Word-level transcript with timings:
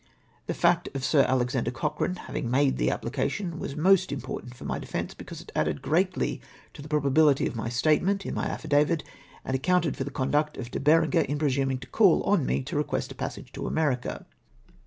The 0.47 0.55
fact 0.55 0.89
of 0.95 1.05
Sir 1.05 1.21
Alexander 1.29 1.69
Cochrane 1.69 2.15
having 2.15 2.49
made 2.49 2.77
the 2.77 2.89
application 2.89 3.59
was 3.59 3.75
most 3.75 4.11
impoilant 4.11 4.55
for 4.55 4.65
my 4.65 4.79
defence, 4.79 5.13
because 5.13 5.41
it 5.41 5.51
added 5.55 5.83
greatly 5.83 6.41
to 6.73 6.81
the 6.81 6.89
probabihty 6.89 7.45
of 7.47 7.55
my 7.55 7.69
statement 7.69 8.25
in 8.25 8.33
my 8.33 8.47
affi 8.47 8.67
davit, 8.69 9.03
and 9.45 9.53
accounted 9.55 9.95
for 9.95 10.03
the 10.03 10.09
conduct 10.09 10.57
of 10.57 10.71
De 10.71 10.79
Berenger 10.79 11.21
in 11.21 11.37
presuming 11.37 11.77
to 11.77 11.85
call 11.87 12.23
on 12.23 12.47
me 12.47 12.63
to 12.63 12.75
request 12.75 13.11
a 13.11 13.15
passage 13.15 13.51
to 13.51 13.67
America. 13.67 14.25